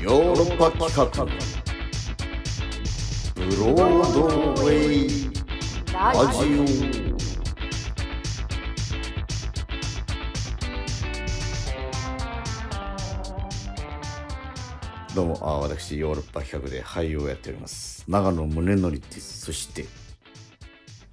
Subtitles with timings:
[0.00, 1.10] ヨーロッパ企画
[3.34, 4.28] ブロード
[4.62, 5.08] ウェイ
[5.92, 6.64] ララジオ。
[15.16, 18.04] どうもあ私ヨーロッパ企画で俳優をやっております。
[18.06, 19.46] 長野宗則です。
[19.46, 19.84] そして。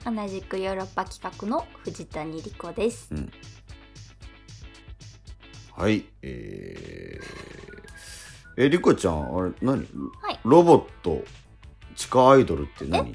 [0.06, 3.08] 同じくヨーロッパ企画の藤谷莉子です。
[3.12, 3.32] うん。
[5.76, 7.35] はいえー、
[8.58, 9.80] えリコちゃんあれ何？
[10.22, 10.40] はい。
[10.44, 11.24] ロボット
[11.96, 13.14] 地下アイドルって何？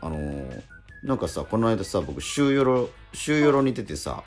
[0.00, 0.62] あのー
[1.02, 4.22] なんかさこの間さ僕週ヨロ週ヨロに出てさ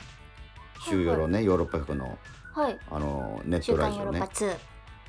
[0.88, 2.18] 週ヨロねヨーロッパ局の
[2.52, 2.78] はい。
[2.90, 4.56] あのーネッ週トラジオね刊ヨーロッパ2。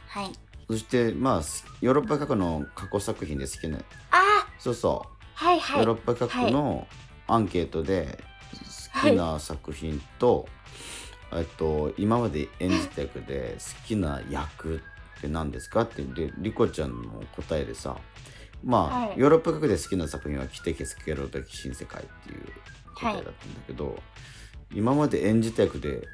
[0.08, 0.34] はい。
[0.68, 1.41] そしてまあ
[1.82, 3.77] ヨーロッパ局の過去作品で好きな
[4.12, 5.77] あそうそ、ーはいうはい。
[5.80, 6.88] ヨーロッパ局の
[7.27, 8.23] アンケートで
[8.93, 10.48] 好きな作品と、
[11.34, 14.82] えっと今まで演じた役で好きな役
[15.26, 15.81] って何ですか？
[15.81, 17.98] ってでリコちゃんの答えでさ
[18.63, 22.45] まあ、はいヨーロッパ局で好きな作品は「来てけすけろ時新世界」っていう
[22.95, 23.35] 答えだったんだ
[23.67, 24.01] けど、
[24.73, 26.07] 今まで演じた役で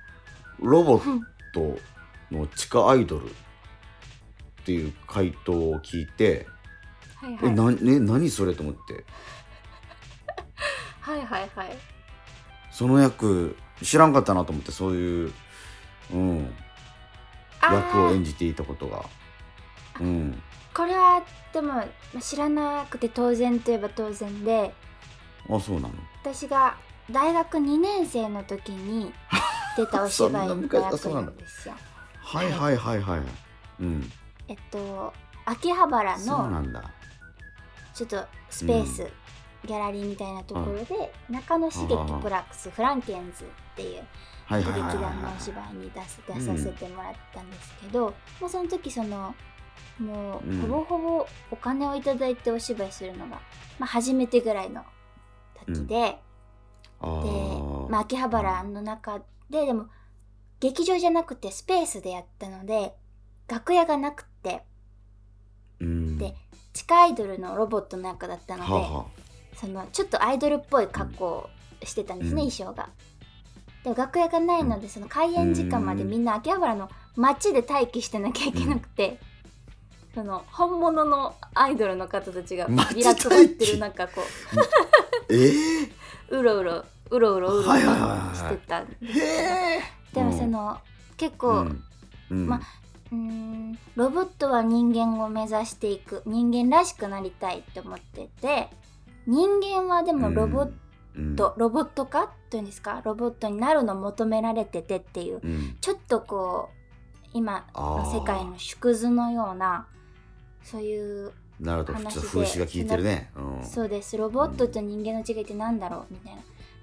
[0.59, 1.20] ロボッ
[1.53, 1.78] ト
[2.31, 3.34] の地下アイドルっ
[4.66, 6.48] ていう回答を聞いて、
[7.16, 7.46] はいはい。
[7.46, 9.06] えなね何それと思って
[11.00, 11.78] はいはいはい。
[12.72, 15.34] その役知らんかったなと思ってそういう、
[16.14, 16.71] うん、あ
[17.62, 19.06] 役をー演じていたことが。
[20.00, 20.42] うん、
[20.73, 21.22] これは
[21.54, 21.86] でもま
[22.18, 24.73] あ知らなくて当然といえば当然で。
[25.50, 25.94] あそうなの？
[26.23, 26.78] 私が
[27.09, 29.12] 大学2年生の時に
[29.78, 31.76] 出たお芝居の役なんんですよ。
[32.20, 33.22] はいはいはいはい。
[33.81, 34.12] うん。
[34.48, 35.14] えっと
[35.46, 36.64] 秋葉原の
[37.94, 39.08] ちょっとスペース、
[39.66, 44.03] ギャラリーみたいなところで、中野茂樹プラックスフランケンズっていう
[44.52, 49.34] はい劇団のお芝居に出す出させてもらったんですけど、もうその時その
[49.98, 50.60] もうん。
[50.60, 53.40] うほぼほぼお金をいただいてお芝居するのが、
[53.80, 54.84] まあ、初めてぐらいの
[55.66, 56.18] 時で、
[57.00, 59.86] あでー、まあ、秋葉原の中ででも
[60.59, 62.94] 劇場じゃなくてスペースでやったので
[63.48, 64.64] 楽屋がなくて
[65.80, 66.18] うん。
[66.18, 66.36] で
[66.74, 69.06] 地下アイドルのロボットの役だったので、はあは
[69.56, 71.50] そのちょっとアイドルっぽい格好を
[71.84, 72.50] してたんですね、うん。
[72.50, 72.90] 衣装が。
[73.84, 79.19] でも楽屋がないので、その開演時間までみんな秋葉原の街で待機してなきゃいけなくて、
[80.14, 84.22] その本物のアイドルの方たちが街ビラ配ってる中こ
[85.30, 85.90] えー、
[86.30, 89.81] ううろうろうろうろうろしてたんですへえ
[90.13, 90.78] でもその、
[91.16, 91.84] 結構、うん。
[92.31, 92.48] うん。
[92.48, 92.62] ま
[93.12, 98.69] うーんロボットは人間を目指していく人間らしくなりたいって思ってて
[99.28, 100.72] 人間はでもロボッ
[101.16, 101.36] うん。
[101.36, 102.32] ト、ロボット化？
[102.50, 103.02] というんですか？
[103.04, 105.78] ロボットになるの求められててっていううん。
[105.82, 106.78] ちょっとこう
[107.34, 109.88] 今の世界の縮図のような
[110.64, 111.98] そういうなるほど。
[112.00, 113.30] 話でちょっと風刺が効いてるね。
[113.36, 113.66] うん。
[113.66, 114.18] そうです。
[114.18, 116.14] ロボットと人間の違いってなんだろう？
[116.14, 116.42] みたいな。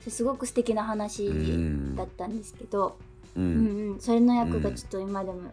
[0.09, 2.97] すごく素敵な話うんだったんですけど、
[3.37, 3.89] ううん。
[3.91, 4.01] んうん。
[4.01, 5.53] それの役がちょっと今でも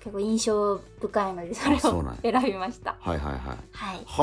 [0.00, 1.80] 結構印象深いのでそれを
[2.22, 2.96] 選びました。
[3.00, 3.40] はいはいはい。
[3.72, 4.20] はい、は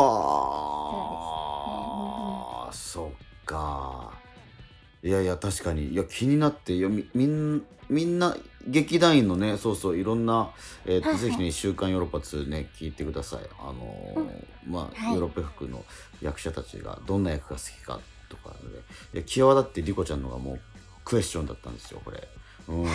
[2.69, 2.73] あ。
[2.73, 3.09] そっ
[3.45, 4.13] か。
[5.03, 5.89] いやいや確かに。
[5.89, 8.37] いや気になっていやみみんみんな
[8.67, 10.51] 劇団員のねそうそういろんな、
[10.85, 13.39] えーとぜひね「週刊ヨーロッパ2」ね聞いてください。
[13.59, 15.13] あのーまあ、はい。
[15.13, 15.83] ヨーロッパ服の
[16.21, 18.55] 役者たちがどんな役が好きかとか
[19.11, 19.19] で。
[19.19, 20.59] いや際立ってリコちゃんのがもう
[21.03, 22.27] クエスチョンだったんですよこれ。
[22.67, 22.87] うん。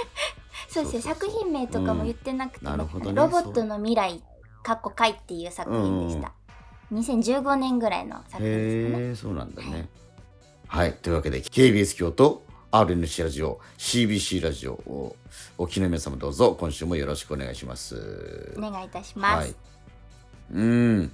[0.68, 2.72] そうですね作品名とかも言ってなくて、うん。
[2.72, 2.78] ね。
[3.14, 4.22] ロボットの未来
[4.62, 6.32] かっこかいっていう作品でした、
[6.92, 9.16] 2015年ぐらいの作品ですかね。
[9.16, 9.88] そうなんだね。
[10.66, 15.16] はい、というわけで KBS 京都 RNC ラジオ CBC ラジオを
[15.58, 18.54] お聞きの皆様どうぞ今週もよろしくお願いします。
[18.56, 19.54] お願いいたします、はい。
[20.54, 21.12] うん。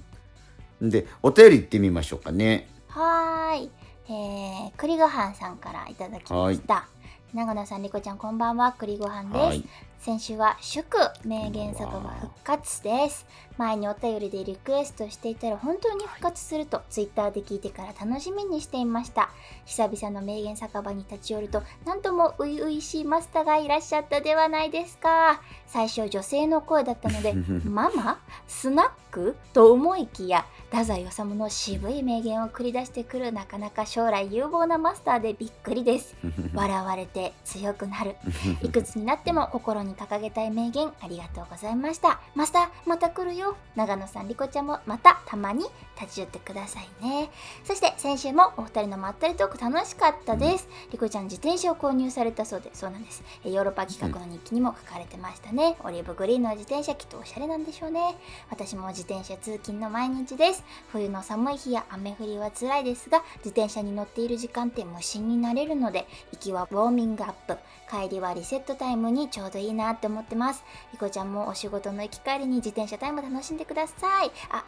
[0.81, 2.69] でお便り行ってみましょうかね。
[2.87, 3.71] はーい。
[4.11, 6.87] えー、栗ごはんさんからいただきました。
[7.33, 8.71] 長野さん、りこちゃん、こんばんは。
[8.71, 9.63] 栗ごはんです。
[10.01, 10.87] はい先週は祝
[11.25, 13.25] 名言酒場復活です。
[13.57, 19.29] 前にお便りでリクエストしていたら本当に復活するとツイッターで聞いてから楽しみにしていました。
[19.65, 25.41] 久々の名言酒場に立ち寄るとなんとも初々しいマスターがいらっしゃったではないですか。
[25.67, 27.33] 最初女性の声だったので
[27.69, 28.19] ママ？
[28.47, 29.35] スナック？
[29.53, 36.15] と思いきや太宰治の渋い名言を繰り出してくるなかなか将来有望なマスターでびっくりです
[36.55, 38.15] 笑われて強くなる
[38.63, 42.19] いくつになっても心にに掲げたい名言ありがとうございました。
[42.35, 43.57] マスターまた来るよ。
[43.75, 45.65] 長野さんリコちゃんもまたたまに
[45.99, 47.29] 立ち寄ってくださいね。
[47.65, 53.23] そして先週もお二人のまったりトーク楽しかったです、リコちゃん自転車を購入されたそうでそうなんです。
[53.43, 58.15] えヨーロッパ企画の日記にも書かれてましたね、オリーブグリーンの自転車きっとおしゃれなんでしょうね。
[58.49, 60.63] 私も自転車通勤の毎日です。
[60.91, 67.57] 冬の寒い日や雨降りは辛いですが自転車に乗っている時間って無心になれるので行きはウォーミングアップ。
[67.89, 70.63] 帰りはリセットタイムにちょうどいいなって思ってます。
[70.91, 74.31] リコちゃんもお仕事の行き帰りに自転車タイム楽しんでください。
[74.51, 74.63] あ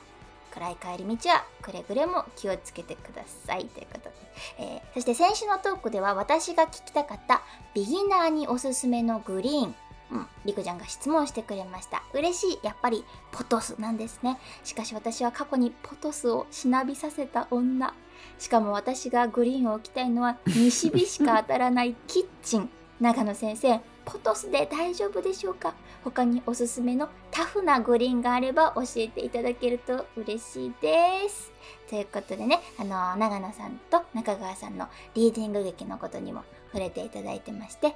[0.51, 3.65] 暗い帰り道はくれぐれも気をつけてください。
[3.65, 4.15] ということで、
[4.59, 7.41] えーそして先週のトークでは私が聞きたかった
[7.73, 9.75] ビギナーにおすすめのグリーン。
[10.11, 12.03] うん、リコちゃんが質問してくれました。
[12.13, 14.37] 嬉しいやっぱりポトスなんですね。
[14.65, 17.93] しかし私は過去にポトスをしなびさせた女。
[18.37, 22.69] しかも私がグリーンを置きたいのは西日しか当たらないキッチン。
[23.01, 25.73] 長野先生ポトスで大丈夫でしょうか？
[26.03, 31.51] 他におすすめのタフなグリーンがあれば教えていただけると嬉しいです。
[31.89, 37.95] ということでねあの長野さんと中川さんのリーディング劇のことにも触れていただいてまして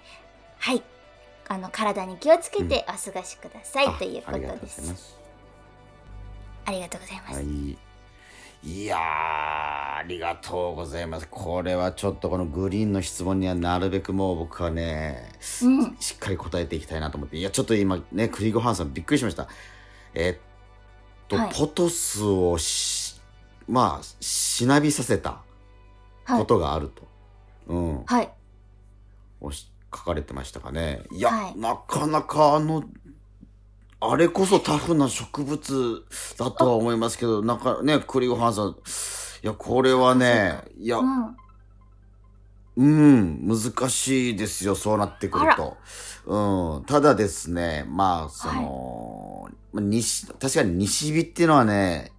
[0.57, 0.83] はい。
[1.47, 5.19] あの体に気をつけてお過ごしください、あというこありがとうごとですざいます。
[6.65, 7.77] ありがとうございます、はい。
[8.65, 11.27] いやー、ありがとうございます。
[11.29, 15.29] これはちょっとこのグリーンの質問にはなるべくもう僕はね、
[15.61, 17.37] うんしっかり答えていきたいなと思って。
[17.37, 19.47] いや、ちょっと今ね、クリゴハンさんびっくりしました。
[20.15, 23.21] えっと、はいポトスをし、
[23.67, 25.41] まあ、しなびさせた
[26.23, 27.07] はいことがあると。
[27.67, 28.03] うん。
[28.05, 28.29] はい
[29.41, 31.03] おし書かれてましたかね。
[31.11, 32.83] いや、はいなかなかあの、
[33.99, 36.03] あれこそタフな植物
[36.37, 41.35] だとは思いますけど、なんかね、クリゴハンさん、いや、これはね、いやう、ん。
[42.77, 45.77] うん、難しいですよ、そうなってくると。
[46.25, 52.11] うん、ただですね、まあ、その、まあ西、確かに西日っていうのはね、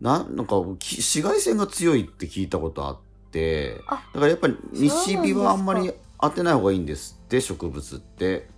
[0.00, 2.98] ななんか、き紫外線が強いって聞いたことあっ
[3.30, 8.48] て、あだからやっぱり西日はあんまり当てない方がいいんですって、植物って。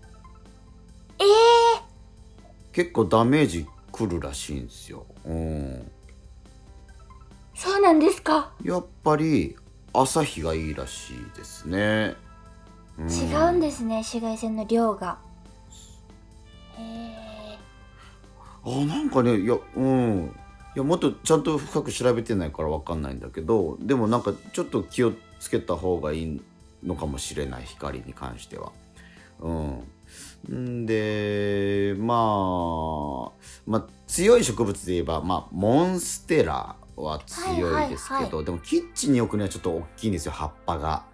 [1.19, 1.64] えー、
[2.75, 5.07] 結構ダメージくるらしいんですよ。
[5.25, 5.91] うん。
[7.55, 8.53] そうなんですか？
[8.63, 9.57] やっぱり
[9.93, 12.17] 朝日がいいらしいですね。
[12.99, 15.19] う違うんですね紫外線の量が
[16.79, 17.59] へえ
[18.65, 20.37] あなんかねいやうん
[20.77, 26.43] いやもっとちゃんと深く調べてないからわかんないんだけどでもなんかちょっと気をつけた方がいい
[26.85, 28.71] のかもしれない光に関しては。
[29.41, 29.81] うん、
[30.53, 33.33] んでまあ、
[33.67, 41.05] まあ強い植物で言えば、まあ、モンステラは強いですけど、はいはいはでもキッチンに置くにはちょっと大きいんですよ葉っぱが。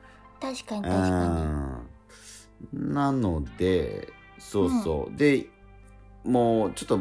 [0.40, 1.06] 確かに確か
[2.72, 2.92] うん。
[2.92, 5.46] なのでそうそう、で
[6.24, 7.00] もうちょっと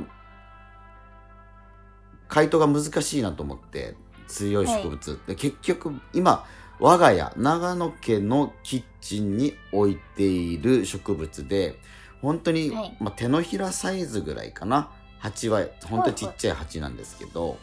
[2.28, 3.96] 回答が難しいなと思って
[4.28, 6.46] 強い植物、で結局今
[6.80, 11.76] 我が家長野家のキッチンに置いている植物で
[12.22, 12.98] 本当に、はい。
[13.00, 14.90] まあ、手のひらサイズぐらいかな。
[15.20, 17.58] 鉢は本当にちっちゃい鉢なんですけど、に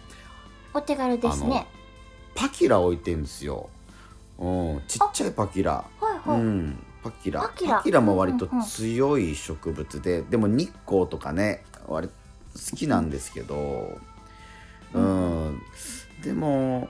[0.74, 1.66] お手軽ですね。
[2.34, 3.70] パキラ置いてるんですよ、
[4.38, 5.72] うん、ちっちゃいパキラ。
[5.72, 5.88] は
[6.26, 7.40] いはい、うん、パキラ。
[7.40, 8.00] パキラ。
[8.02, 8.58] も割とうんうん。
[8.58, 12.14] うん強い植物で、でも日光とかね割と
[12.72, 13.98] 好きなんですけど
[14.94, 15.62] ううんん、
[16.22, 16.88] でも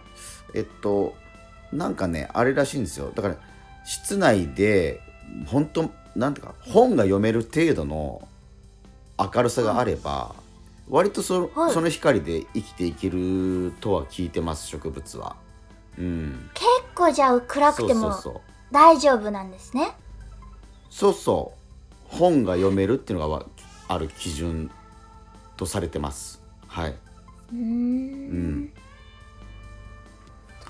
[0.55, 1.15] えっと
[1.73, 3.13] なんかねあれらしいんですよ。
[3.15, 3.37] だから
[3.85, 5.01] 室内で
[5.47, 8.27] 本当なんていうか本が読める程度の
[9.19, 10.35] 明るさがあれば、
[10.89, 11.73] 割とそ,、はい。
[11.73, 15.37] その光で生きていけるとは聞いてます植物は。
[15.99, 18.13] うん、結構じゃあ暗くても
[18.71, 19.93] 大丈夫なんですね
[20.91, 21.55] そうそ
[22.13, 23.19] う本が読めるっていう。
[23.19, 23.47] のがわ
[23.89, 24.71] ある基準
[25.57, 26.95] とされてますはい
[27.53, 28.73] うん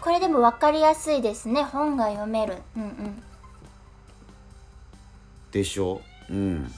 [0.07, 1.65] これでも分かりやすいですね。
[1.65, 2.59] 本が読める。
[2.77, 3.23] うんうん。
[5.51, 6.01] でしょ？
[6.31, 6.73] うん。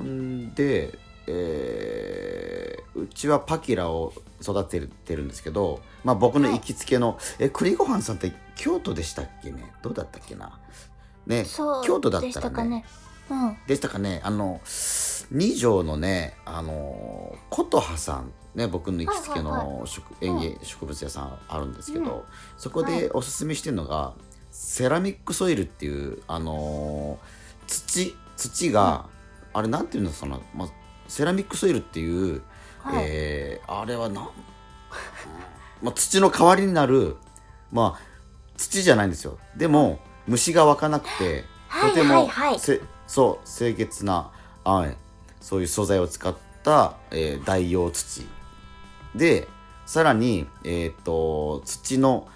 [0.00, 0.96] んで
[1.26, 9.72] えーうちはパキラを育ててるんですけどまあ僕の行きつけの、え栗ごはんさんって京都でしたっけね？
[9.82, 10.56] どうだったっけな？
[11.26, 11.44] ね
[11.84, 12.84] 京都だっでしたたらね
[13.28, 13.42] かね。
[13.48, 13.56] うん。
[13.66, 14.20] でしたかね？
[14.22, 14.60] あの
[15.32, 22.22] 二条のねあの琴葉さんね僕の行きつけはいはいの植園芸植物屋さんあるんですけど、うん。
[22.56, 24.14] そこでおすすめしてるのが、
[24.50, 27.18] セラミックソイルっていうあの
[27.66, 29.06] 土土が、
[29.52, 30.68] あれなんていうのその、まあ、
[31.08, 32.42] セラミックソイルっていう、
[32.80, 34.28] はい、えーあれはなん、
[35.82, 37.16] まあ、土の代わりになる
[37.72, 38.00] まあ
[38.56, 39.38] 土じゃないんですよ。
[39.56, 41.90] でも虫が湧かなくてはい。
[41.90, 42.26] とても、はい。
[42.28, 42.58] はい。
[42.58, 44.30] せそう清潔な
[44.64, 44.96] はい、
[45.40, 48.26] そういう素材を使った、えー代用土
[49.14, 49.48] で
[49.86, 52.28] さらに、えー、と土の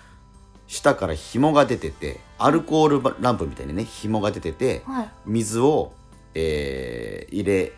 [0.66, 5.08] 下から紐が出ててアルコールランプみたいにね紐が出ててはい。
[5.26, 5.92] 水を、
[6.34, 7.72] えー入れ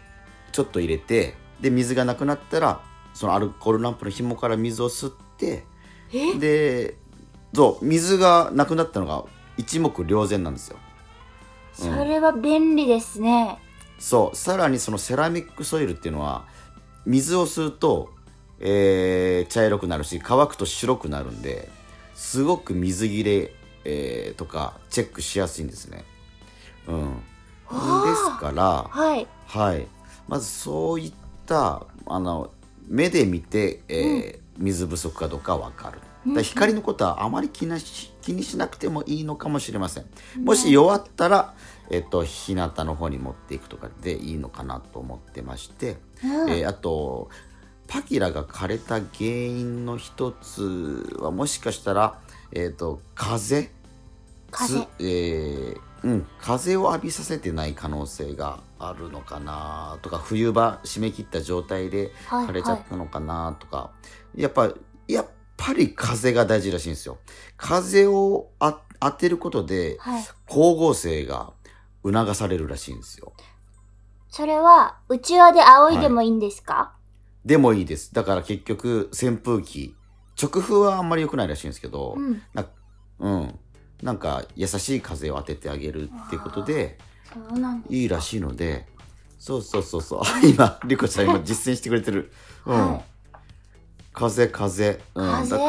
[0.53, 2.81] ちょっと入れてで水がなくなったら
[3.15, 5.65] そのアルコールランプの紐から水を吸って
[6.13, 6.35] え？
[6.35, 6.97] で
[7.55, 9.25] そう水がなくなったのが
[9.57, 10.77] 一目瞭然なんですよ。
[11.73, 13.59] それは便利ですね、
[13.99, 16.45] そうさらにそのセラミックソイルっていうのは
[17.07, 18.11] 水を吸うと、
[18.61, 21.69] えー茶色くなるし乾くと白くなるんで
[22.15, 26.05] すごく水切れ、えーとかチェックしやすいんですね。
[26.87, 27.15] うん、で
[28.15, 29.27] すから、はい。
[29.47, 29.87] はい、
[30.29, 31.13] まずそういっ
[31.47, 32.51] たあの
[32.87, 36.35] 目で見て、えー水不足かどうかわかる。
[36.35, 40.05] だ光のことはあまり気なし気にしなくてもいいのかもしれません。
[40.45, 41.55] もし弱ったら、
[41.91, 46.51] えっと、日向の方に持っていくとかでいいのかなと思ってまして、うん。
[46.51, 47.31] えーあと
[47.91, 52.21] パキラが枯れた原因の一つはもしかしたら、
[52.53, 53.69] えっと風？
[54.53, 54.81] 風。
[54.83, 63.91] つえーうん、風を浴びさせてない可能性があるのかなとか冬場締め切った状態ではい枯れちゃったのかなとか、
[64.37, 64.73] やっぱ
[65.09, 67.19] やっぱり風が大事らしいんですよ。
[67.57, 70.23] 風をあ当てることではい。
[70.47, 71.53] 光合成が
[72.05, 73.33] 促されるらしいんですよ。
[74.29, 76.95] それはうちわで仰いでもいいんですか、
[77.45, 78.13] でもいいです。
[78.15, 79.95] だから結局扇風機
[80.41, 82.43] 直風はあんまり良くないらしいんですけど、うん。
[82.55, 82.67] な
[83.19, 83.59] うん、
[84.03, 86.97] なんか優しい風を当ててあげるっていうことで
[87.33, 88.87] そうなんですいいらしいので
[89.39, 90.21] そうそうそうそう。
[90.47, 92.33] 今リコちゃん今 実践してくれてる、
[92.67, 92.93] うん。
[92.93, 93.05] はい。
[94.13, 95.51] 風風,、うん、風？
[95.51, 95.65] だか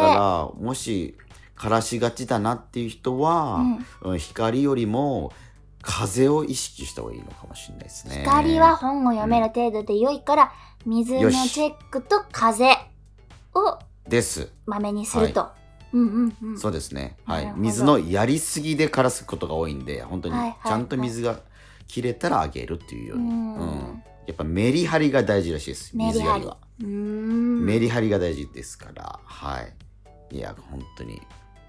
[0.55, 1.17] らもし
[1.57, 3.61] 枯らしがちだなっていう人は、
[4.01, 5.31] うん光よりも
[5.81, 8.23] 風を意識した方がいいのかもしれないですね。
[8.23, 10.51] 光は本を読める程度で良いから、
[10.85, 12.65] 水のチェックと風
[13.53, 14.51] をです。
[14.65, 15.49] まめにすると、
[15.93, 16.59] うんうんうん。
[16.59, 17.45] そうですね、はい。
[17.45, 17.63] なるほ、ど。
[17.63, 21.39] 水のやりすぎで枯らすことが多いんで本当にはいはいちゃんと水が
[21.87, 23.55] 切れたらあげるっていうように、うん。
[23.55, 24.03] うん。
[24.27, 26.19] やっぱメリハリが大事らしいですメリハリ。
[26.19, 27.65] 水やりは、うーん。
[27.65, 29.19] メリハリが大事ですから。
[29.23, 29.61] は
[30.31, 30.35] い。
[30.35, 31.21] いや本当に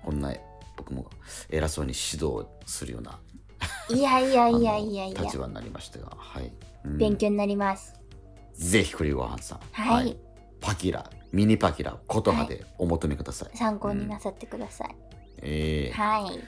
[0.04, 0.32] こんな
[0.76, 1.10] 僕も
[1.50, 3.18] 偉そうに指導するような
[3.88, 5.22] いやいやいやいやいや。
[5.22, 6.12] 立場になりましたが。
[6.16, 6.52] はい、
[6.84, 6.98] うん。
[6.98, 7.94] 勉強になります、
[8.62, 9.60] ぜひ栗ごはんさん。
[9.72, 10.16] はい。
[10.60, 14.94] パキラミニパキラこと葉でお求めください、参考になさってください、
[15.38, 15.92] ええ。
[15.92, 16.40] はい。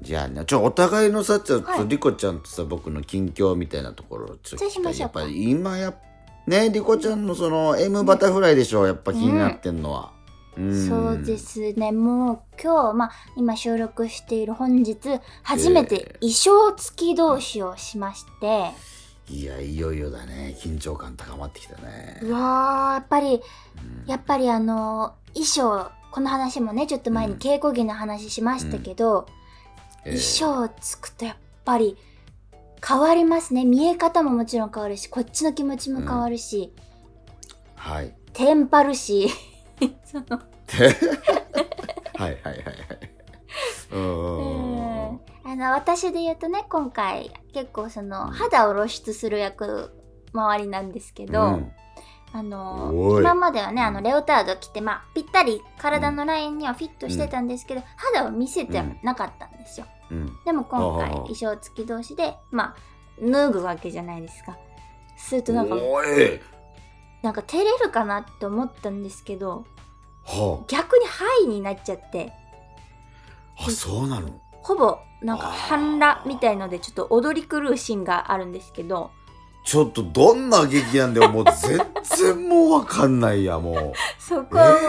[0.00, 1.78] じゃあねちょお互いのさちょっはい。
[1.80, 5.20] とリコちゃんとさ僕の近況みたいなところちょっとそうしましょうか。
[5.20, 5.94] やっぱり今や
[6.46, 10.12] ねリコちゃんのその M バタフライでしょやっぱ気になってんのは、
[10.56, 10.88] うん。
[10.88, 11.90] そうですね。
[11.90, 14.96] もう今日、まあ、今収録している本日
[15.42, 18.70] 初めて衣装付き同士をしまして、
[19.30, 20.56] いやいよいよだね。
[20.58, 22.18] 緊張感高まってきたね。
[22.22, 24.10] うわーやっぱりうん。
[24.10, 27.38] やっぱりあの衣装この話もねちょっと前にうん。
[27.38, 29.38] 稽古着の話しましたけど、えー
[30.04, 31.96] 衣装つくとやっぱり
[32.86, 33.64] 変わりますね。
[33.66, 36.72] 見え方ももちろん変わるしこっちの気持ちも変わるし、
[37.74, 38.14] はい。
[38.32, 39.28] テンパるし。
[40.04, 40.40] そ の
[42.16, 42.64] はいはいはいはい。
[43.92, 44.77] うんうん
[45.50, 49.90] あの私で言うとね今回結構その肌を露出する役
[50.34, 51.72] 周りなんですけど、うん。
[52.34, 59.86] あの今まではねあのレオタード着て、まあ、ぴったり体のラインにはフィットしてたんですけど、肌を見せてなかったんですよ。
[60.10, 60.26] うん。
[60.44, 62.76] でも今回衣装付き同士でまあ
[63.22, 64.58] 脱ぐわけじゃないですか。
[65.16, 65.76] するとなんか
[67.22, 69.64] なんか照れるかなって思ったんですけど
[70.26, 72.34] は逆にハイになっちゃって。
[73.58, 74.28] ああそうなの？
[74.62, 79.10] ほぼなんか半裸みたいのでちょっと踊り狂うシーンがあるんですけど。
[79.64, 81.78] ちょっとどんな劇なんだよもう全
[82.16, 83.92] 然もうわかんないやもう。
[84.18, 84.80] そこはもう、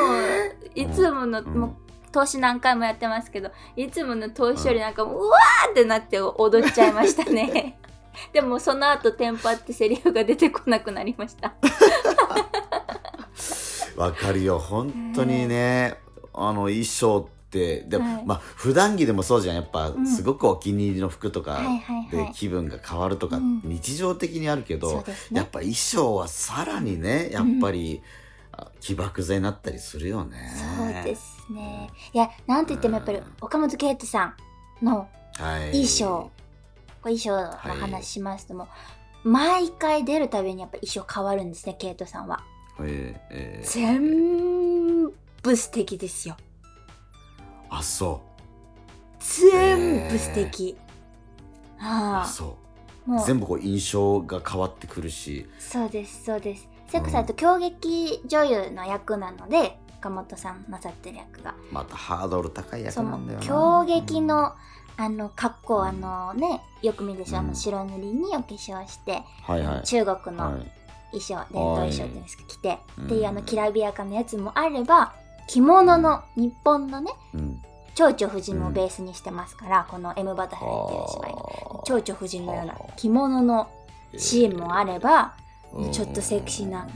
[0.75, 1.45] えいつもの、うん。
[1.47, 1.75] もう
[2.11, 7.77] 投資何回もやってますけどいつもの投資よりなんかもううわーってなって踊っちゃいましたね。
[8.33, 11.53] でもその後テンパってセリフが出てこなくなりました。
[13.95, 14.59] わかるよ。
[14.59, 15.97] 本当にね、
[16.33, 18.25] あの衣装ってでも、はい。
[18.25, 19.55] まあ普段着でもそうじゃん。
[19.55, 20.05] やっぱうん。
[20.07, 23.61] すごくお気に入りの服とかはいはいはでい気分が変わるとか、うん。
[23.63, 25.03] 日常的にあるけど、ね。
[25.31, 28.01] やっぱ衣装はさらにねやっぱり、
[28.51, 30.51] あ起爆剤になったりするよね。
[30.77, 31.89] そうですね。
[32.13, 33.25] いやなんて言ってもやっぱりうん。
[33.41, 34.35] 岡本圭人さ
[34.81, 35.71] んのはい。
[35.71, 36.31] 衣装。
[37.01, 38.67] 衣装の話しますとも、
[39.23, 42.43] 毎回出るたびにやっぱ衣装変わるんですねケイトさんは。
[42.81, 43.61] えーえ。
[43.63, 45.09] ー全
[45.41, 46.35] 部素敵ですよ
[47.69, 48.21] あそ
[49.19, 50.77] 全部素敵、
[51.79, 52.57] うあはあそ
[53.05, 53.25] もう。
[53.25, 55.45] 全部こう印象が変わってくるし。
[55.59, 56.67] そうですそうです。
[56.87, 61.53] それこそあと狂劇女優の役なので岡本さんなさってる役が。
[61.71, 63.45] またハードル高い役なんだよな。
[63.45, 64.53] 狂劇の
[64.97, 67.47] あの格好あのねよく見るでしょ、あうん。
[67.47, 69.83] の白塗りにお化粧して、はいはい。
[69.83, 70.71] 中国のはい。
[71.11, 72.43] 衣装、伝統衣装っていうんですか？
[72.47, 73.05] 着て、うん。
[73.05, 75.13] っていうあのきらびやかなやつもあれば
[75.49, 77.61] 着物の日本のねうん。
[77.95, 81.39] 蝶々夫人をベースにしてますから、この M バタフライっていう芝居が
[81.83, 83.69] 蝶々夫人のような着物の
[84.15, 85.35] シーンもあれば、
[85.91, 86.87] ちょっとセクシーな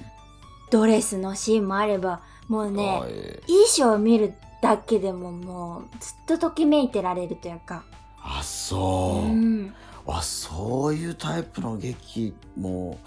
[0.72, 3.02] ドレスのシーンもあればもうね
[3.48, 7.84] 衣装を見るだけでももうずっとときめいてられるというか、
[8.22, 9.26] あそう。
[9.26, 9.76] う、ん。
[10.08, 12.98] あそういうタイプの劇も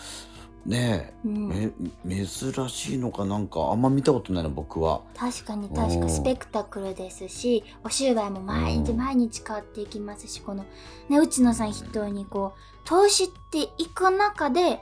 [0.66, 1.52] ねうん。
[1.52, 1.72] え、
[2.04, 5.00] め珍しいのかなんかあんま見たことないの僕は。
[5.16, 6.00] 確かに確うん。
[6.00, 8.96] かスペクタクルですしお芝居も毎日うん。
[8.98, 10.64] 毎日変わっていきますしこの、
[11.08, 12.54] ね、内野さん筆頭にこ
[12.84, 14.80] う通していく中で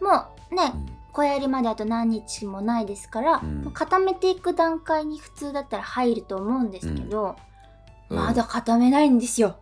[0.00, 0.72] もうね
[1.12, 3.70] 小やりまであと何日もないですから、うん。
[3.72, 7.34] 固めていく段階に普通だったら入ると思うんですけど、
[8.08, 8.16] うん。
[8.16, 9.56] まだ固めないんですよ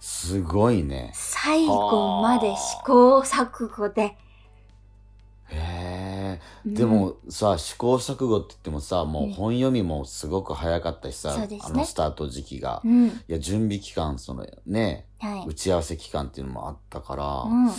[0.00, 1.12] すごいね。
[1.14, 4.16] 最後まで試行錯誤で、
[5.52, 6.74] へえうん。
[6.74, 9.32] でもさ試行錯誤って言ってもさもううん。
[9.32, 11.58] 本読みもすごく早かったしさ、ね。
[11.62, 13.20] あのスタート時期が、いうん。
[13.26, 15.44] や準備期間そのねはい。
[15.46, 17.66] 打ち合わせ期間っていうのもあったから、うん。
[17.68, 17.70] い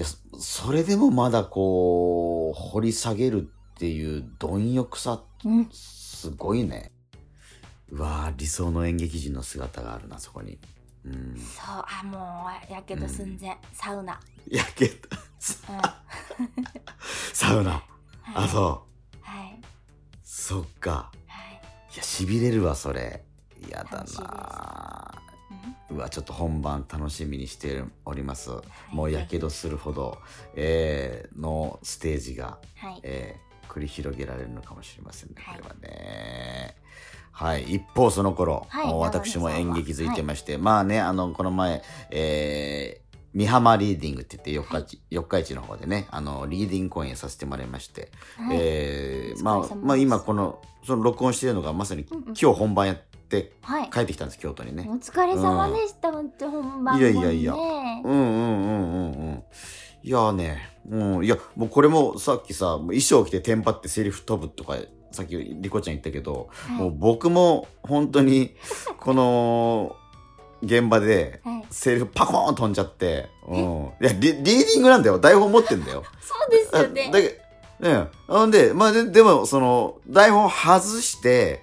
[0.00, 5.68] やそそれでもまだこう掘り下げるっていう貪欲さうん。
[5.70, 6.90] すごいね。
[7.90, 10.58] うわー理想の演劇人の姿があるなそこに
[11.04, 11.36] うん。
[11.36, 14.18] そうあもうやけど寸前、サウナ、
[14.48, 15.08] やけど
[15.68, 16.02] うん、は
[17.32, 17.72] サウナ。
[17.74, 17.82] い。
[18.34, 19.18] あそう。
[19.22, 19.60] はい。
[20.22, 21.12] そっか。
[21.26, 21.94] はい。
[21.94, 23.24] いやしびれるわそれ。
[23.70, 25.22] やだな。
[25.90, 25.96] うん。
[25.96, 28.50] うわちょっと本番楽しみにしております、
[28.92, 28.94] い。
[28.94, 30.18] もうやけどするほど、
[30.54, 33.00] えーのステージが、はい。
[33.02, 35.56] えー繰り広げられるのかもしれませんねはい。
[35.58, 36.76] これはね
[37.34, 37.64] はい。
[37.74, 48.56] 一方その頃、はい私も演劇づいてままして、まあねあのこの前えー美浜リーディングって言って四日市、四日市の方でねあのリーディング公演させてもらいまして、はい。
[48.60, 52.24] えーまあまあ今このその録音してるのがまさにうんうん。
[52.26, 52.96] 今日本番やっ
[53.28, 53.90] てはい。
[53.90, 54.86] 帰ってきたんです京都にね。
[54.88, 57.54] お疲れ様でした、本当本番も、いね、やいやいや。
[57.54, 57.60] うん
[58.04, 59.42] うんうんうんうん。
[60.04, 61.24] いやねうん。
[61.24, 64.76] いやもうこれもさっきさ衣装着てテンパってセリフ飛ぶとか
[65.14, 66.76] さっきリコちゃん言ったけど、はい。
[66.76, 68.54] もう僕も本当に
[69.00, 69.96] この
[70.62, 75.18] 現場ではい、セリフパコーン飛んじゃって、うん、いやリリーディングなんだよ。
[75.18, 76.02] 台本持ってんだよ。
[76.20, 77.10] そうですよね。
[77.12, 77.40] だけ
[77.80, 81.62] ねほんでまあででもその台本外して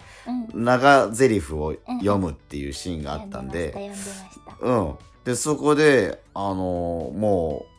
[0.54, 0.64] うん。
[0.66, 3.92] 長台詞を読むっていうシーンがあったんで、
[4.62, 4.96] うん。
[5.24, 7.71] で、そこで、あのーもう、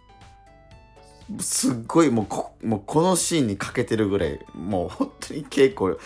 [1.41, 5.99] すっごいもうこ、もうこのシーンにかけてるぐらい、もう本当に稽古、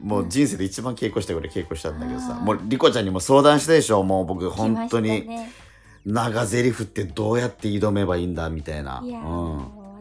[0.00, 5.52] もう人生で一番稽古したぐらい稽古したんだけどさ、あーもうリコちゃんにも相談したでしょ、もう僕本当にね
[6.04, 9.02] 長台詞ってどうやって挑めばいいんだみたいな。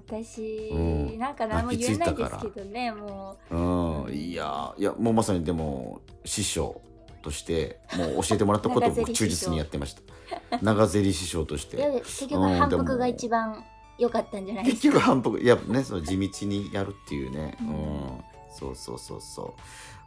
[0.07, 4.05] 私、うんなんか何も言えないですけどねもん。
[4.05, 4.11] うん。
[4.11, 6.81] いや、いや、もうまさにでも、師匠
[7.21, 10.01] として、もう教えてもらったことを長僕忠実にやってました。
[10.63, 11.77] 長ゼリ師匠として。
[12.03, 13.63] 結局反復が一番
[13.99, 17.57] 良かったんじゃないです結か局反復いやねその地道にやるっていうね。
[17.61, 17.69] ううん。
[17.71, 18.23] ん、
[18.57, 19.55] そうそうそうそ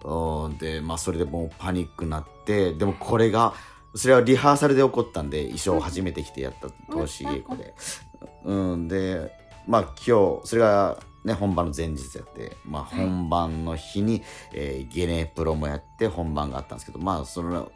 [0.04, 0.44] う。
[0.46, 0.58] うん。
[0.58, 3.54] でまあそれでもうパニックになってでもこれが
[3.94, 7.74] それはリハーサルで起こったんで衣装を初めて着てやった投資稽古で
[8.44, 8.88] うん。
[8.88, 9.30] で
[9.68, 14.22] まあ今日それがね本番の前日やってまあ本番の日に、
[14.54, 17.70] えーゲネプロもやって本番があったんですけどまあその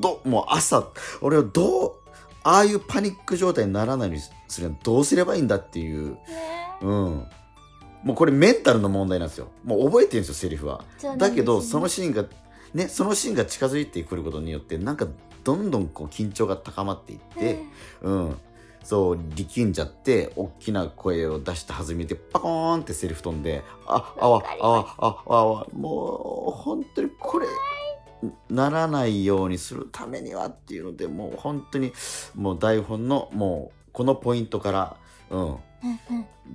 [0.00, 0.86] どもう朝
[1.22, 2.01] 俺はどう
[2.44, 6.18] ああいうパニック状態にならないようにするにはどうすればいいんだっていうね
[6.82, 7.28] うん。
[8.02, 9.48] もうこれメンタルの問題なんですよ。
[9.64, 10.84] もう覚えてるんですよ、セリフは。
[11.02, 12.24] ねだけど、そのシーンが、
[12.74, 15.06] ね、そのシーンが近づいてくることによって、なんか
[15.44, 17.62] どんどんこう緊張が高まっていって、
[18.02, 18.36] うん。
[18.84, 27.46] そう、力んじゃって、大きな声を出した弾みで、パコーンってセリフ飛んで、あ、あわあわ、ああわ、もう、本当にこれ、
[28.48, 31.92] ならないようにするためにはっていうので、もう本当に、
[32.34, 34.96] もう台本の、もう、このポイントから、
[35.30, 35.56] うん、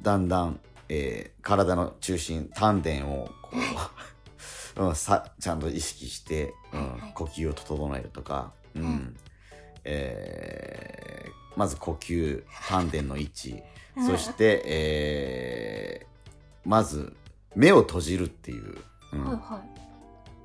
[0.01, 3.51] だんだん、えー体の中心丹田をこ
[4.77, 8.83] う、うん、 さちゃんと意識して、うん呼吸を整えるとか、うん。
[8.83, 9.17] うん
[9.83, 13.63] えーまず呼吸丹田の位置。
[13.95, 14.07] うん。
[14.07, 16.07] そして、えー
[16.69, 17.15] まず
[17.55, 18.77] 目を閉じるっていう、
[19.13, 19.23] うん。
[19.25, 19.63] はいは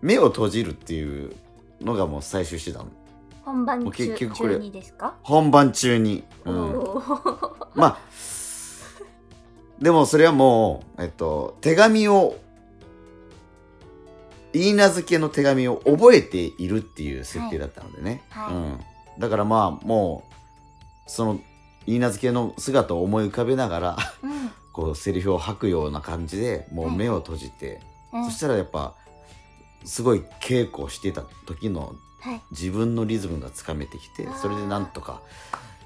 [0.03, 1.35] 目を閉じるっていう
[1.81, 2.91] のがもう最終手段。
[3.45, 6.75] 本番中中にですか、本番中に、うん、
[7.75, 7.99] まあ
[9.81, 12.37] でもそれはもう、えっと、手紙を
[14.53, 16.79] 言い名付けの手紙を覚えている。
[16.79, 18.81] っていう設定だったのでね、はいうん、
[19.19, 21.41] だからまあもうその
[21.87, 27.81] 言い名付けの姿を思い浮かべながらうんこうセリフを吐くような感じでもう目を閉じて、
[28.13, 28.95] うんそしたらやっぱ
[29.85, 32.43] すごい稽古をしてた時のはい。
[32.53, 34.39] 自分のリズムがつかめてきてあー。
[34.39, 35.23] それでなんとか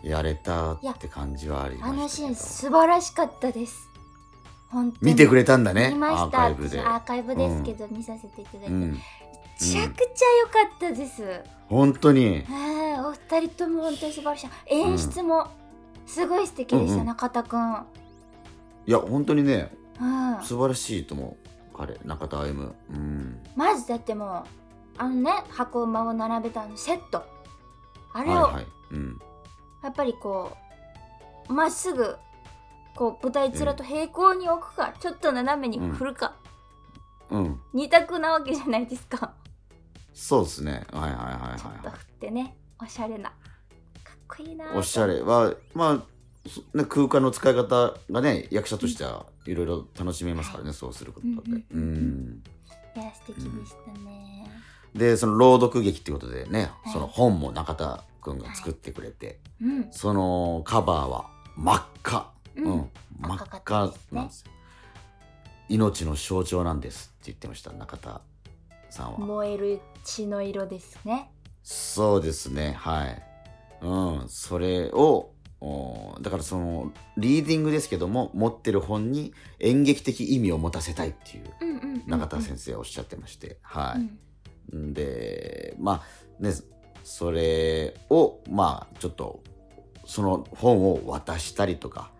[0.02, 2.34] やれたって感じはありまあのしたけど。
[2.34, 3.88] シーン素晴らしかったです。
[4.68, 5.12] 本当に。
[5.12, 6.78] 見てくれたんだね見まアーしたカイブで。
[6.78, 8.92] 私アーカイブですけど、見させていただいて、うん。
[8.92, 9.00] めちゃ
[9.60, 9.90] くちゃ良か
[10.74, 12.44] ったです、本当に。
[12.44, 14.48] はいお二人とも本当に素晴らしい。
[14.66, 15.48] 演出も
[16.06, 17.06] すごい素敵でした、うんうん。
[17.06, 17.82] 中田くん、
[18.86, 21.38] いや本当にねうん、素晴らしいと思
[21.76, 22.64] う彼中田歩夢。
[22.90, 23.42] うん。
[23.54, 24.48] まずだってもう
[24.98, 27.24] あのね箱馬を並べたあのセット。
[28.12, 28.66] あれをはいはい。
[28.92, 29.20] うん。
[29.82, 30.56] やっぱりこ
[31.48, 32.16] うまっすぐ
[32.94, 36.34] こう舞台面と平行に置くか、ちょっと斜めに振るか、
[37.30, 37.60] うん。
[37.74, 39.34] 二択なわけじゃないですか。
[40.14, 40.86] そうですね。
[40.92, 42.56] はいはいはいちょっとは振ってね。
[42.82, 43.30] おしゃれな。
[43.30, 43.34] か
[44.14, 46.16] っこいいないおしゃれはまあ
[46.48, 52.42] そね、空間の使い方がね役者としてはいろいろ楽しめますからね、そうすることで、うん
[52.94, 54.50] いや素敵でしたね、
[54.94, 56.92] でその朗読劇ってことでね、はい。
[56.92, 59.92] その本も中田くんが作ってくれて、うん。
[59.92, 62.72] そのカバーは真っ赤、ううん。
[62.78, 64.44] ん真っ赤なんです。
[64.44, 64.50] よ、
[65.68, 68.20] 命の象徴なんですって言ってました中田
[68.88, 71.30] さんは、燃える血の色ですね。
[71.62, 73.22] そうですねはい。
[73.82, 74.28] うん。
[74.28, 75.35] それをお
[76.20, 82.02] だからそのリーディングですけども持ってる本に演劇的意味を持たせたいっていううんうんうんうん。
[82.06, 84.92] 中田先生はおっしゃってまして、はい、うん。
[84.92, 86.02] でま
[86.40, 86.52] あね
[87.04, 89.42] それをまあちょっと
[90.04, 92.10] その本を渡したりとか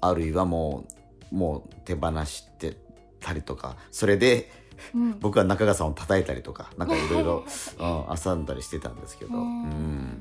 [0.00, 0.84] あるいはも
[1.30, 2.76] うもう手放して
[3.20, 4.50] たりとかそれで
[4.92, 5.18] うん。
[5.20, 7.44] 僕は中川さんを叩いたりとかなんかいろいろ
[7.78, 10.20] うん遊んだりしてたんですけど、うん、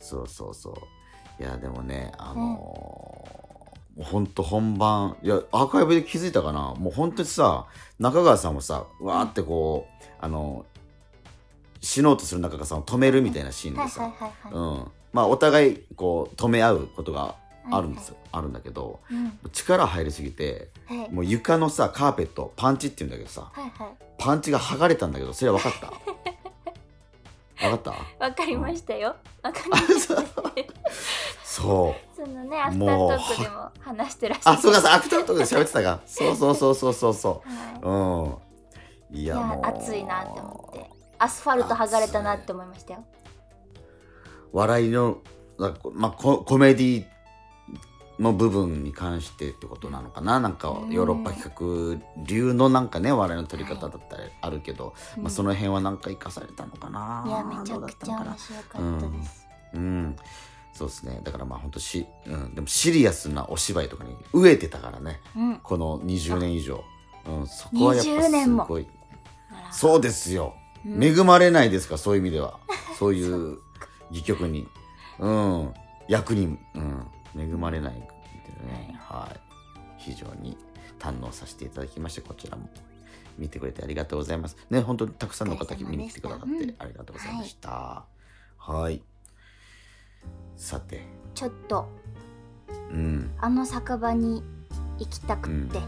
[0.00, 0.74] そうそうそう
[1.38, 3.36] いやでもねあのー
[3.96, 6.74] もうほんと本番いやアーカイブで気づいたかな？
[6.74, 7.64] もう本当にさ
[7.98, 10.66] 中川さんもさわーってこうあの
[11.80, 14.12] 死のうとする中川さんを止めるみたいなシーンはいでさ、
[15.14, 17.36] まあお互いこう止め合うことが
[17.70, 19.38] あるんですよ、あるんだけどうん。
[19.52, 21.10] 力入りすぎてはい。
[21.10, 23.88] もう床のさカーペットパンチって言うんだけどさはいはい。
[24.18, 25.92] パンチが剥がれたんだけどそれは分かった？
[27.58, 28.24] 分かった？
[28.24, 29.16] わかりましたよ。
[29.42, 30.22] わかりました
[31.44, 32.16] そう。
[32.16, 36.00] そのねアフタートークでも話してらっしゃるあそうかアフタートークで喋ってたか。
[36.06, 37.88] そうそうそうそうそうそはう
[39.12, 39.16] うん。
[39.16, 39.66] いい、いややもう。
[39.66, 40.90] 暑いなって思って。
[41.18, 43.04] アスファルト剥がれたなって思いましたよ。
[44.52, 45.18] 笑いの
[45.58, 47.04] まあココメディ
[48.18, 50.38] の部分に関してってことなのかな？
[50.40, 50.90] なんかうん。
[50.92, 57.24] ヨーロッパ企画流のなんかね笑いの取り方だったりあるけど、まあ、そのの辺はなんか生かされたのかな？
[57.26, 60.16] いやめちゃくちゃ面白かったです、うん。
[60.72, 61.20] そうですね。
[61.22, 65.20] だからまあ本当し、うん、でもシリアスなお芝居とかに飢えてたからね。
[65.36, 65.58] うん。
[65.58, 66.82] この20年以上、
[67.28, 68.64] うん、そこはやっぱ20年も。
[68.64, 68.88] すごい
[69.70, 71.04] そうですよ、うん。
[71.04, 71.96] 恵まれないですか？
[71.96, 72.58] そういう意味では。
[72.98, 73.58] そういう
[74.10, 74.66] 戯曲に。
[75.20, 75.74] うん。
[76.08, 78.06] 役に、うん、恵まれないんで
[78.66, 79.40] ねはい。
[79.98, 80.56] 非常に
[80.98, 82.68] 堪能させていただきましてこちらも。
[83.38, 84.56] 見てくれてありがとうございます。
[84.70, 88.06] ね本当にたくさんの方見に来てくださってうんありがとうございました、
[88.56, 89.02] はい。
[90.56, 91.02] さて。
[91.34, 91.86] ちょっと。
[92.90, 93.30] うん。
[93.38, 94.42] あの酒場に
[94.98, 95.80] 行きたくって、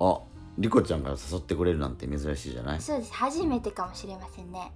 [0.00, 0.20] あ
[0.58, 2.80] リコちゃんが誘ってくれるなんて珍しいじゃない？
[2.80, 3.14] そうです。
[3.14, 4.72] 初めてかもしれませんね、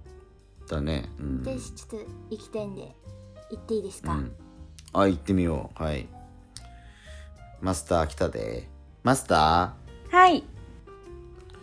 [0.69, 1.09] だね。
[1.19, 1.43] うん。
[1.43, 2.95] でちょっと行きたいんで
[3.49, 4.33] 行っていいですか、うん、
[4.93, 5.83] あ行ってみよう。
[5.83, 6.07] はい。
[7.61, 8.67] マスター来たで。
[9.03, 9.73] マスタ
[10.11, 10.43] はい。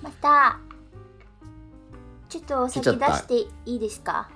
[0.02, 0.58] また
[2.28, 3.34] ちょっとお酒出して
[3.66, 4.28] いいですか？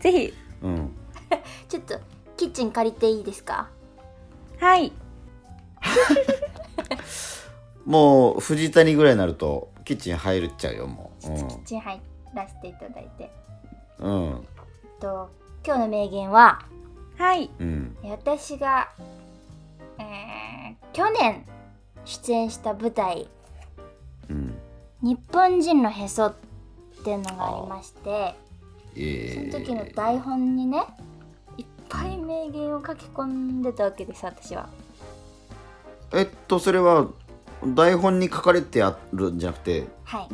[0.00, 0.34] ぜひ。
[0.62, 0.90] ーうん。
[1.68, 1.98] ちょっと
[2.36, 3.68] キッチン借りていいですか？
[4.60, 4.92] はい。
[7.84, 12.00] もう藤谷ぐらいになるとキッチン入るっちゃうよもちょっとキッチン入
[12.32, 13.32] らせていただいて、
[13.98, 14.30] うんうん。
[14.30, 14.36] えっ
[15.00, 15.30] と
[15.66, 16.60] 今日の名言は
[17.16, 17.50] はい。
[17.60, 17.96] うん。
[18.04, 18.88] 私が、
[19.98, 20.42] えー
[20.92, 21.46] 去年
[22.04, 23.26] 出演した舞台
[24.28, 24.54] うん
[25.00, 26.34] 「日本人のへそ」っ
[27.02, 28.34] ていうのがありまして
[28.94, 30.84] えー、その時の台本にね
[31.56, 34.68] いっぱい名言を書き込んでたわけです私は。
[36.12, 37.06] えっとそれは
[37.64, 40.28] 台本に書かれてあるんじゃなくてはい、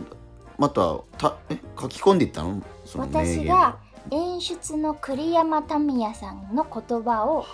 [0.59, 2.61] またたえ書き込んでいったの？
[2.85, 3.45] その名言。
[3.45, 3.79] 私が
[4.11, 7.45] 演出の栗山民也さんの言葉を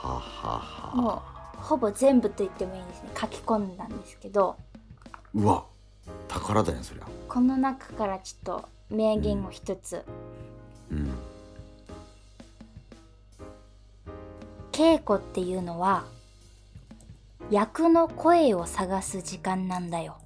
[0.94, 1.22] も
[1.56, 3.10] うほぼ全部と言ってもいいですね。
[3.18, 4.56] 書き込んだんですけど。
[5.34, 5.64] うわ。
[6.28, 7.04] 宝だよそりゃ。
[7.28, 10.04] この中からちょっと名言を一つ、
[10.90, 11.14] うん。
[14.72, 16.04] 稽古っていうのは
[17.50, 20.18] 役の声を探す時間なんだよ。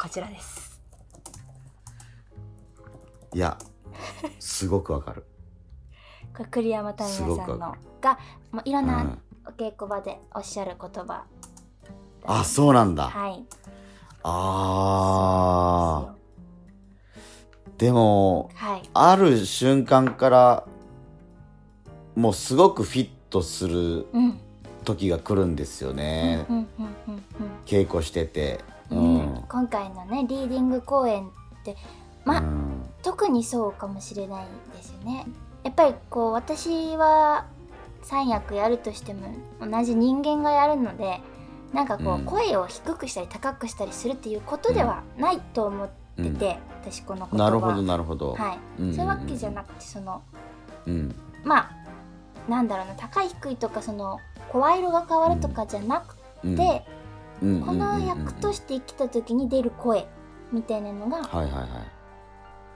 [0.00, 0.59] こちらです
[3.34, 3.56] いや
[4.38, 5.24] すごくわかる。
[6.36, 8.18] これ栗山民也さんのが
[8.52, 9.18] もういろんうなん。
[9.46, 11.24] お稽古場でおっしゃる言葉
[12.26, 13.44] あそうなんだ、はい。
[14.22, 17.80] あー。
[17.80, 18.82] でもはい。
[18.92, 20.66] ある瞬間から
[22.14, 24.38] もうすごくフィットするうん。
[24.84, 26.66] 時が来るんですよね、うんうん
[27.08, 27.22] うん
[27.66, 28.60] 稽古してて。
[28.90, 29.02] ううん。
[29.18, 29.42] ん、うん。
[29.48, 31.30] 今回のねリーディング公演っ
[31.64, 31.76] て
[32.24, 35.26] まあうん特にそうかもしれないですよね。
[35.62, 37.46] やっぱりこう私は
[38.02, 41.20] 三役やるとしても同じ人間がやるので
[41.72, 42.24] なんかこう、うん。
[42.24, 47.36] 声を低くしたり高くしたりするっていうことではないと思ってて、私この言葉。
[47.36, 50.22] なるほどなるほど、はい、うんそういうわけじゃなくてその
[50.86, 51.14] うん。
[51.44, 54.18] まあなんだろうな高い低いとかその
[54.50, 56.56] 声色が変わるとかじゃなくうん。
[56.56, 56.84] て、
[57.42, 60.06] うんこの役としして生きた時に出る声
[60.52, 61.68] みたいなのがはいはいはい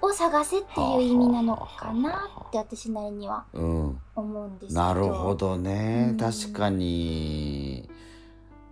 [0.05, 4.01] を探せっていう意味なのかなって私なりにはうん。
[4.15, 4.81] 思うんですけど。
[4.81, 6.17] なるほどね、うん。
[6.17, 7.89] 確かに。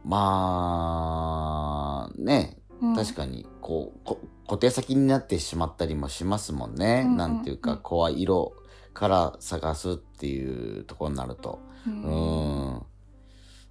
[0.05, 2.59] まあね。
[2.81, 2.97] うん。
[2.97, 7.17] 確かにこうこ小手先になってしまったりもしますもんね、うんうんうん。
[7.17, 8.55] なんていうか声色
[8.93, 11.61] から探すっていうところになると。
[11.87, 12.87] ううんん、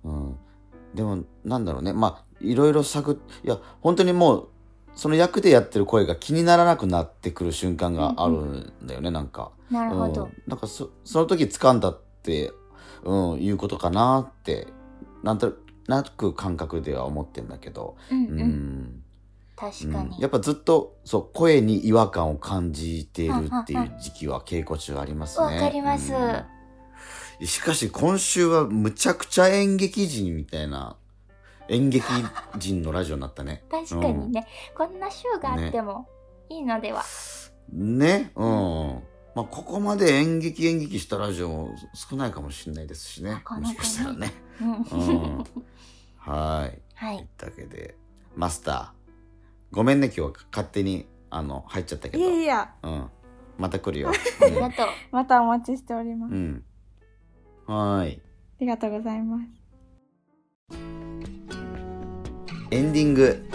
[0.03, 0.37] うん、
[0.93, 1.93] でもなんだろうね。
[1.93, 4.49] まあいろいろ探っいや本当にもう
[4.95, 9.51] その役でやってる声が気にならなくなってくる瞬間があるんだよね、なんか。
[9.69, 12.51] なるほど、うん、なんかそその時掴んだって、
[13.03, 14.67] うん、いうことかなって
[15.23, 15.53] なんと
[15.87, 18.39] なく感覚では思ってんだけど、うんううん。
[18.39, 19.03] ん
[19.55, 20.21] 確かに、うん。
[20.21, 25.45] やっぱずっとそう声に違和感を感じているっていう時期は稽古中ありますね。
[25.45, 26.13] わかります。
[26.13, 26.17] う
[27.43, 27.47] ん。
[27.47, 30.95] しかし今週はむちゃくちゃ演劇人みたいな
[31.71, 32.05] 演劇
[32.57, 33.63] 人のラジオになったね。
[33.71, 36.05] 確かにね、こんな週があっても
[36.49, 37.01] いいのでは、
[37.71, 39.03] ね、うん。
[39.33, 43.41] まあ、ここまで演劇演劇したラジオも少ないかもしれないですしね。
[43.49, 44.33] もしかしたらね。
[44.61, 45.45] うんうん
[46.17, 46.81] はい。
[46.93, 47.95] はいというわけで、
[48.35, 48.89] マスター、
[49.71, 52.23] ごめんね、今日は勝手に、あの、入っちゃったけど。
[52.23, 53.09] いやいや、うん。
[53.57, 54.11] また来るよ。
[54.43, 56.33] ありがとうまたお待ちしております。
[56.33, 56.65] うん。
[57.67, 57.75] うん。
[57.75, 58.21] はーい。
[58.21, 58.21] あ
[58.59, 61.10] りがとうございます。
[62.71, 63.45] エンディング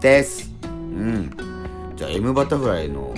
[0.00, 0.50] です。
[0.62, 1.30] うん。
[1.96, 3.14] じゃあ、M バタフライの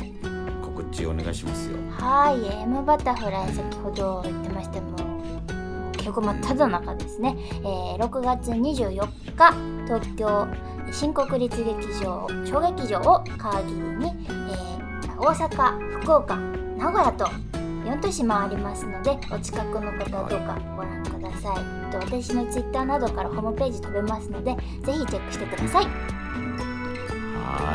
[0.63, 1.77] 告知お願いしますよ。
[1.99, 9.53] はい M バタフライ先ほど言ってましたもう稽古真っ只中ですね、えー6月24日
[9.85, 10.49] 東京
[10.91, 17.27] 新国立劇場小劇場を皮切りに、えー大阪福岡名古屋と
[17.85, 24.59] 4都市回りますのでお近くの方はどうかご覧くださいと私のツイッターなどからホームページ飛べますのでぜ
[24.93, 25.91] ひチェックしてくださいは